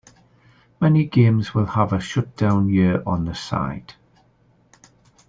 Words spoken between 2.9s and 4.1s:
on the side.